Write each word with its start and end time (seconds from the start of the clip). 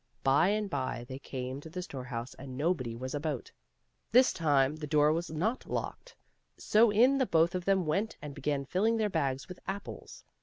By 0.23 0.47
and 0.47 0.67
by 0.67 1.05
they 1.07 1.19
came 1.19 1.61
to 1.61 1.69
the 1.69 1.83
storehouse, 1.83 2.33
and 2.33 2.57
nobody 2.57 2.95
was 2.95 3.13
about. 3.13 3.51
This 4.11 4.33
time 4.33 4.75
the 4.77 4.87
door 4.87 5.13
was 5.13 5.29
not 5.29 5.67
locked, 5.67 6.15
so 6.57 6.89
in 6.89 7.19
the 7.19 7.27
both 7.27 7.53
of 7.53 7.65
them 7.65 7.85
went 7.85 8.17
and 8.19 8.33
began 8.33 8.65
filling 8.65 8.97
their 8.97 9.11
bags 9.11 9.47
with 9.47 9.59
apples. 9.67 10.23